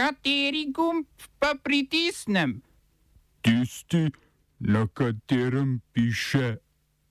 [0.00, 1.04] Kateri gumb
[1.36, 2.62] pa pritisnem?
[3.44, 4.08] Tisti,
[4.58, 6.56] na katerem piše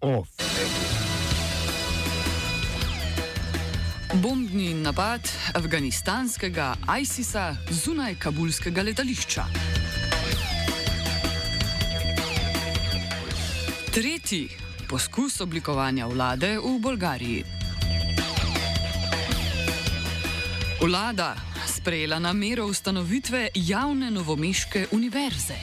[0.00, 0.28] OF.
[4.22, 5.20] Bombni napad
[5.54, 9.44] afganistanskega ISIS-a zunaj kabulskega letališča.
[13.90, 14.48] Tretji
[14.86, 17.42] poskus oblikovanja vlade v Bolgariji.
[20.86, 21.45] Vlada
[21.86, 25.54] sprejela namero ustanovitve javne novomeške univerze.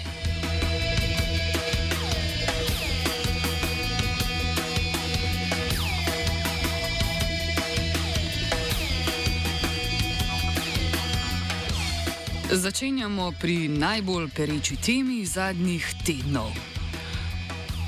[12.52, 16.56] Začenjamo pri najbolj pereči temi zadnjih tednov.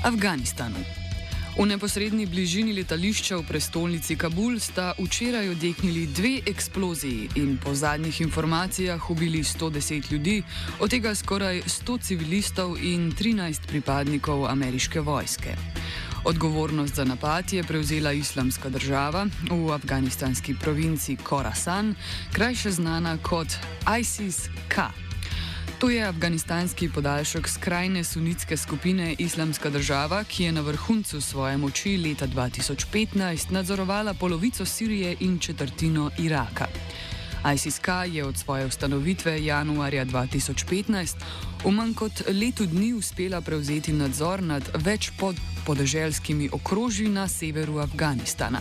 [0.04, 0.95] Afganistanu.
[1.56, 8.20] V neposrednji bližini letališča v prestolnici Kabul sta včeraj odeknili dve eksploziji in po zadnjih
[8.20, 10.42] informacijah ubili 110 ljudi,
[10.80, 15.56] od tega skoraj 100 civilistov in 13 pripadnikov ameriške vojske.
[16.28, 21.94] Odgovornost za napad je prevzela islamska država v afganistanski provinci Khorasan,
[22.32, 23.48] krajše znana kot
[24.00, 25.05] ISIS-K.
[25.78, 31.96] To je afganistanski podaljšek skrajne sunitske skupine Islamska država, ki je na vrhuncu svoje moči
[31.96, 36.66] leta 2015 nadzorovala polovico Sirije in četrtino Iraka.
[37.54, 41.14] ISIS-K je od svoje ustanovitve januarja 2015
[41.64, 47.78] v manj kot letu dni uspela prevzeti nadzor nad več pod podeželskimi okrožji na severu
[47.78, 48.60] Afganistana.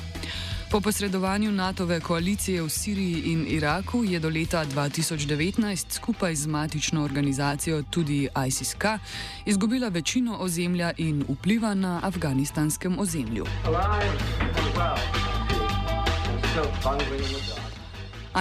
[0.75, 7.03] Po posredovanju NATO-ve koalicije v Siriji in Iraku je do leta 2019 skupaj z matično
[7.03, 8.99] organizacijo tudi ISIS-K
[9.45, 13.45] izgubila večino ozemlja in vpliva na afganistanskem ozemlju.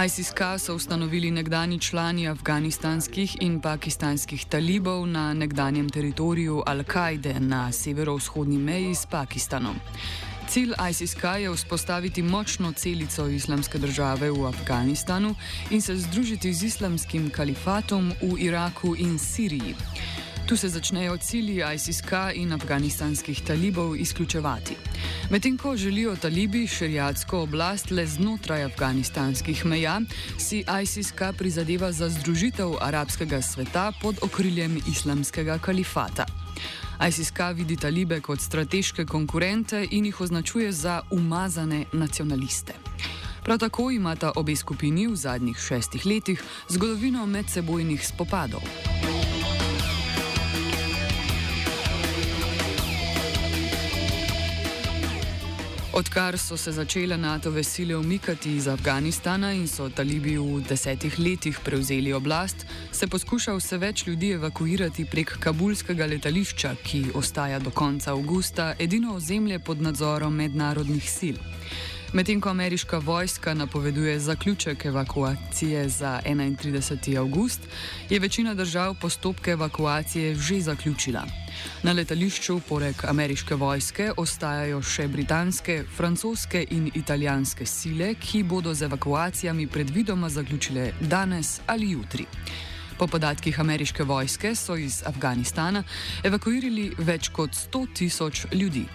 [0.05, 8.57] ISIS-K so ustanovili nekdani člani afganistanskih in pakistanskih talibov na nekdanjem teritoriju Al-Kaide na severovzhodni
[8.57, 9.75] meji s Pakistanom.
[10.55, 15.35] Cilj ISIS-K je vzpostaviti močno celico islamske države v Afganistanu
[15.69, 19.75] in se združiti z islamskim kalifatom v Iraku in Siriji.
[20.47, 24.75] Tu se začnejo cilji ISIS-K in afganistanskih talibov izključevati.
[25.29, 30.01] Medtem ko želijo talibi šerijatsko oblast le znotraj afganistanskih meja,
[30.37, 36.25] si ISIS-K prizadeva za združitev arabskega sveta pod okriljem islamskega kalifata.
[36.99, 42.73] ISIS-K vidi talibe kot strateške konkurente in jih označuje za umazane nacionaliste.
[43.43, 48.61] Prav tako imata obe skupini v zadnjih šestih letih zgodovino medsebojnih spopadov.
[55.95, 61.59] Odkar so se začele NATO-ve sile umikati iz Afganistana in so talibi v desetih letih
[61.63, 68.11] prevzeli oblast, se poskuša vse več ljudi evakuirati prek kabulskega letališča, ki ostaja do konca
[68.11, 71.39] avgusta edino ozemlje pod nadzorom mednarodnih sil.
[72.15, 77.17] Medtem ko ameriška vojska napoveduje zaključek evakuacije za 31.
[77.17, 77.59] august,
[78.09, 81.25] je večina držav postopke evakuacije že zaključila.
[81.83, 88.85] Na letališču poleg ameriške vojske ostajajo še britanske, francoske in italijanske sile, ki bodo z
[88.85, 92.25] evakuacijami predvidoma zaključile danes ali jutri.
[92.97, 95.83] Po podatkih ameriške vojske so iz Afganistana
[96.23, 98.85] evakuirali več kot 100 tisoč ljudi.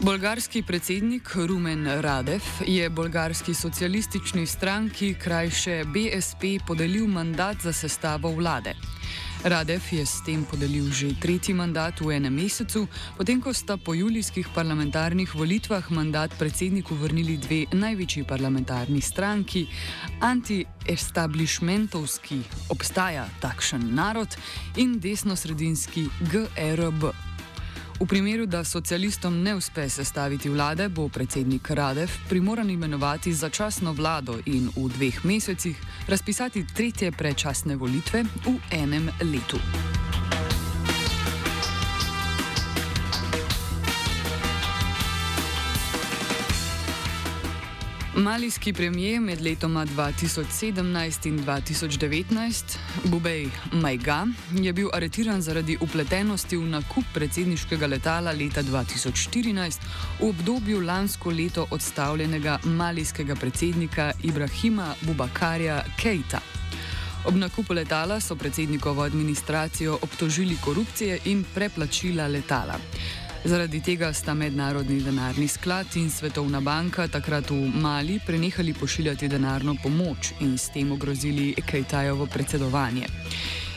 [0.00, 8.74] Bolgarski predsednik Rumen Radev je bolgarski socialistični stranki krajše BSP podelil mandat za sestavo vlade.
[9.44, 13.94] Radev je s tem podelil že tretji mandat v enem mesecu, potem ko sta po
[13.94, 19.66] julijskih parlamentarnih volitvah mandat predsedniku vrnili dve največji parlamentarni stranki,
[20.20, 24.36] anti-establishmentovski obstaja takšen narod
[24.76, 27.04] in desno-sredinski GRB.
[28.00, 34.38] V primeru, da socialistom ne uspe sestaviti vlade, bo predsednik Radev primoran imenovati začasno vlado
[34.46, 35.76] in v dveh mesecih
[36.08, 39.60] razpisati tretje predčasne volitve v enem letu.
[48.14, 56.66] Malijski premijer med letoma 2017 in 2019, Bubej Majga, je bil aretiran zaradi upletenosti v
[56.66, 59.78] nakup predsedniškega letala leta 2014
[60.20, 66.40] v obdobju lansko leto odstavljenega malijskega predsednika Ibrahima Bubakarja Keita.
[67.24, 72.74] Ob nakupu letala so predsednikovo administracijo obtožili korupcije in preplačila letala.
[73.44, 79.76] Zaradi tega sta Mednarodni denarni sklad in Svetovna banka takrat v Mali prenehali pošiljati denarno
[79.82, 83.06] pomoč in s tem ogrozili Kejtajovo predsedovanje.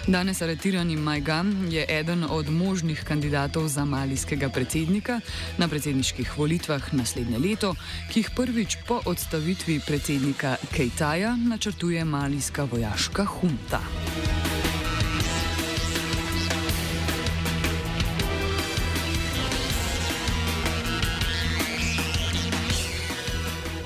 [0.08, 5.20] Danes aretirani Majgan je eden od možnih kandidatov za malijskega predsednika
[5.58, 7.76] na predsedniških volitvah naslednje leto,
[8.12, 13.80] ki jih prvič po odstavitvi predsednika Kejtaja načrtuje malijska vojaška hunta.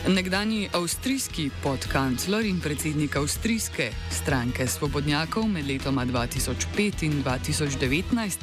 [0.08, 8.38] Nekdani avstrijski podkancler in predsednik avstrijske stranke Svobodnjakov med letoma 2005 in 2019,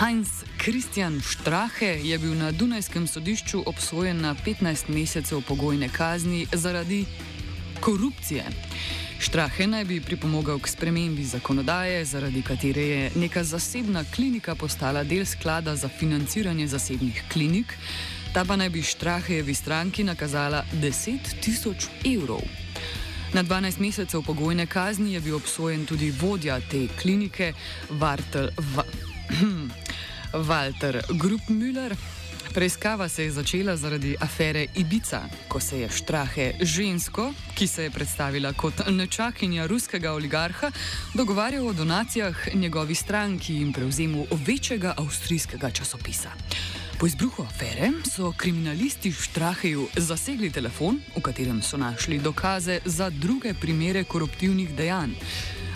[0.00, 0.28] Heinz
[0.62, 7.04] Christian Strache, je bil na Dunajskem sodišču obsojen na 15 mesecev pogojne kazni zaradi
[7.80, 8.44] korupcije.
[9.20, 15.26] Strache naj bi pripomogel k spremembi zakonodaje, zaradi katere je neka zasebna klinika postala del
[15.26, 17.74] sklada za financiranje zasebnih klinik.
[18.32, 22.42] Ta pa naj bi Štrahejevi stranki nakazala 10 tisoč evrov.
[23.32, 27.52] Na 12 mesecev pogojne kazni je bil obsojen tudi vodja te klinike,
[27.90, 28.84] Vartel, Va,
[30.48, 31.96] Walter Gruppmüller.
[32.54, 37.90] Preiskava se je začela zaradi afere Ibica, ko se je Štrahe žensko, ki se je
[37.90, 40.70] predstavila kot nečakinja ruskega oligarha,
[41.14, 46.30] dogovarjal o donacijah njegovi stranki in prevzemu večjega avstrijskega časopisa.
[46.98, 53.10] Po izbruhu afere so kriminalisti v Štraheju zasegli telefon, v katerem so našli dokaze za
[53.10, 55.14] druge primere koruptivnih dejanj.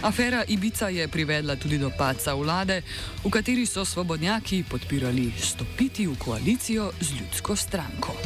[0.03, 2.83] Afera Ibica je privedla tudi do paca vlade,
[3.25, 8.19] v kateri so svobodnjaki podpirali stopiti v koalicijo z ljudsko stranko.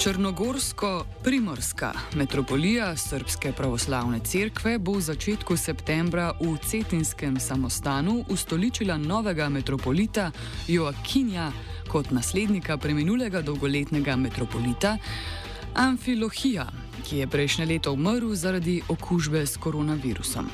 [0.00, 10.30] Črnogorsko-primorska metropolija Srpske pravoslavne cerkve bo v začetku septembra v Cetinskem samostanu ustoličila novega metropolita
[10.68, 11.52] Joakinja
[11.84, 14.96] kot naslednika preminulega dolgoletnega metropolita
[15.74, 16.66] Amfilohija,
[17.08, 20.48] ki je prejšnje leto umrl zaradi okužbe s koronavirusom.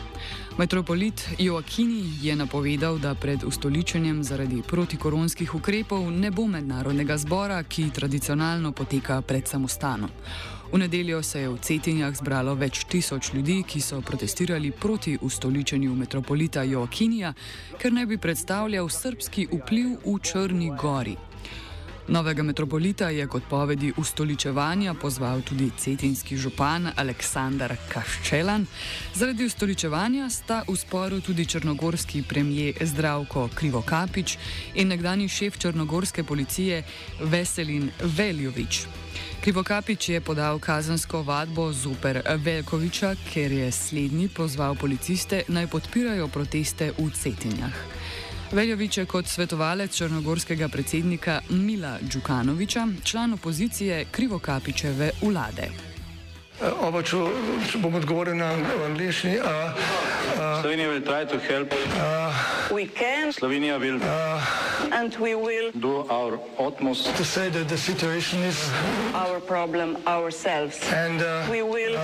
[0.58, 7.90] Metropolit Joakini je napovedal, da pred ustoličenjem zaradi protikoronskih ukrepov ne bo mednarodnega zbora, ki
[7.90, 10.10] tradicionalno poteka pred samostanom.
[10.72, 15.94] V nedeljo se je v Cetinjah zbralo več tisoč ljudi, ki so protestirali proti ustoličenju
[15.94, 17.32] metropolita Joakinija,
[17.78, 21.16] ker naj bi predstavljal srpski vpliv v Črni gori.
[22.08, 28.66] Novega metropolita je kot povedi ustoličevanja pozval tudi cetinski župan Aleksandar Kaščelan.
[29.14, 34.36] Zaradi ustoličevanja sta v sporu tudi črnogorski premijer Zdravko Krivokapič
[34.74, 36.82] in nekdani šef črnogorske policije
[37.20, 38.86] Veselin Veljovič.
[39.40, 46.92] Krivokapič je podal kazensko vadbo zoper Velkoviča, ker je slednji pozval policiste naj podpirajo proteste
[46.98, 47.74] v Cetinjah.
[48.52, 55.95] Veljovič je kot svetovalec črnogorskega predsednika Mila Djukanoviča, član opozicije Krivokapičeve vlade.
[56.56, 57.18] Oba, če,
[57.68, 58.54] če bom odgovoril na
[58.86, 59.36] angliški.
[60.62, 63.32] Slovenija bo poskušala pomagati.
[63.36, 64.30] Slovenija bo naredila
[64.88, 68.40] naš utmost, da bo rekla, da je situacija
[69.12, 70.34] naš problem, naš
[70.88, 71.98] in da bomo naredili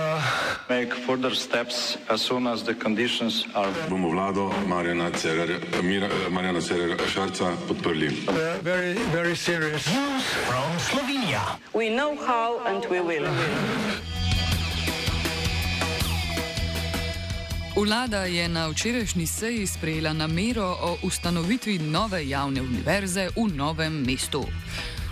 [0.69, 3.73] nadaljnje korake, as soon as the conditions are.
[3.89, 5.09] Bomo vlado Marjana
[6.61, 8.09] Cererera Šarca podprli.
[8.61, 9.87] Very, very serious.
[9.87, 11.57] News from Slovenija.
[11.73, 13.27] We know how and we will.
[17.75, 24.45] Vlada je na včerajšnji seji sprejela namero o ustanovitvi nove javne univerze v novem mestu.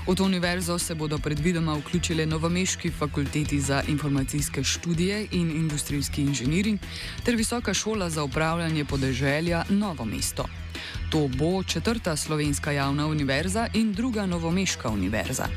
[0.07, 6.79] V to univerzo se bodo predvidoma vključile novomeški fakulteti za informacijske študije in industrijski inženiring
[7.23, 10.45] ter Visoka šola za upravljanje podeželja Novo mesto.
[11.09, 15.47] To bo četrta slovenska javna univerza in druga novomeška univerza.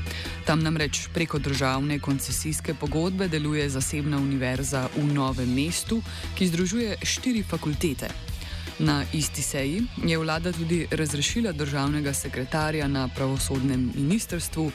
[0.47, 6.03] Tam namreč preko državne koncesijske pogodbe deluje zasebna univerza v Novem mestu,
[6.35, 8.34] ki združuje štiri fakultete.
[8.79, 14.73] Na isti seji je vlada tudi razrešila državnega sekretarja na pravosodnem ministrstvu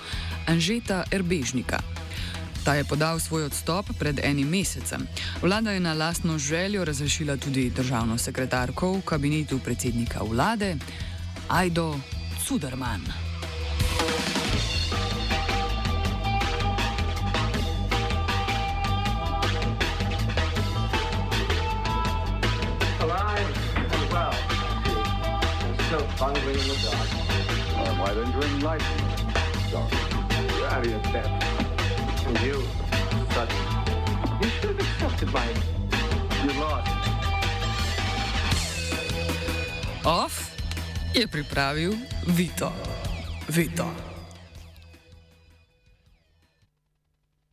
[0.48, 1.80] Anžeta Erbežnika.
[2.64, 5.08] Ta je podal svoj odstop pred enim mesecem.
[5.42, 10.76] Vlada je na lastno željo razrešila tudi državno sekretarko v kabinetu predsednika vlade,
[11.50, 11.96] Aido
[12.48, 13.29] Cuderman.
[25.92, 27.10] no fun in the dark.
[27.12, 29.04] Oh, uh, why don't you enlighten me?
[29.72, 29.92] Dark.
[30.58, 32.28] You're out of your depth.
[32.28, 32.62] And you,
[33.34, 33.56] sudden.
[34.42, 35.48] You should have accepted my...
[36.44, 36.92] You lost.
[40.06, 40.56] Off
[41.14, 41.94] je pripravil
[42.26, 42.72] Vitor.
[43.48, 44.09] Vitor.